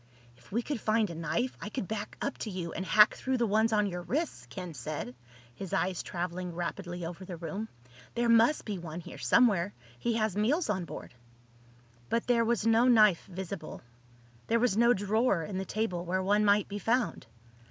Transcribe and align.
"If 0.35 0.51
we 0.51 0.63
could 0.63 0.81
find 0.81 1.11
a 1.11 1.13
knife 1.13 1.55
I 1.61 1.69
could 1.69 1.87
back 1.87 2.17
up 2.23 2.35
to 2.39 2.49
you 2.49 2.73
and 2.73 2.83
hack 2.83 3.13
through 3.13 3.37
the 3.37 3.45
ones 3.45 3.71
on 3.71 3.85
your 3.85 4.01
wrists," 4.01 4.47
Ken 4.49 4.73
said, 4.73 5.13
his 5.53 5.73
eyes 5.73 6.01
traveling 6.01 6.55
rapidly 6.55 7.05
over 7.05 7.23
the 7.23 7.37
room. 7.37 7.69
"There 8.15 8.27
must 8.27 8.65
be 8.65 8.79
one 8.79 9.01
here 9.01 9.19
somewhere. 9.19 9.75
He 9.99 10.15
has 10.15 10.35
meals 10.35 10.71
on 10.71 10.85
board." 10.85 11.13
But 12.09 12.25
there 12.25 12.43
was 12.43 12.65
no 12.65 12.87
knife 12.87 13.27
visible. 13.27 13.83
There 14.47 14.59
was 14.59 14.75
no 14.75 14.91
drawer 14.95 15.43
in 15.43 15.59
the 15.59 15.65
table 15.65 16.03
where 16.03 16.23
one 16.23 16.43
might 16.45 16.67
be 16.67 16.79
found. 16.79 17.27